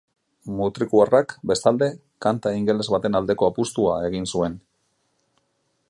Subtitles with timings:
[0.59, 1.89] Mutrikuarrak, bestalde,
[2.27, 4.57] kanta ingeles baten aldeko apustua egin zuen.